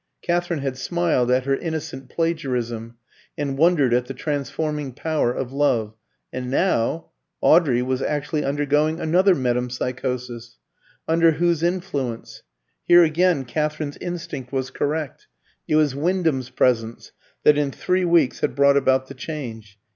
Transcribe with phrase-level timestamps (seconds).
[0.23, 2.97] Katherine had smiled at her innocent plagiarism,
[3.37, 5.93] and wondered at the transforming power of love.
[6.33, 10.57] And now Audrey was actually undergoing another metempsychosis.
[11.07, 12.41] Under whose influence?
[12.83, 15.27] Here again Katherine's instinct was correct.
[15.67, 17.11] It was Wyndham's presence
[17.43, 19.77] that in three weeks had brought about the change.